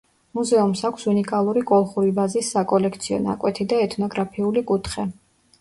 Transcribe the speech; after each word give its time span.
მუზეუმს 0.37 0.79
აქვს 0.87 1.03
უნიკალური 1.11 1.63
კოლხური 1.73 2.09
ვაზის 2.21 2.49
საკოლექციო 2.55 3.21
ნაკვეთი 3.29 3.69
და 3.75 3.83
ეთნოგრაფიული 3.89 4.69
კუთხე. 4.73 5.07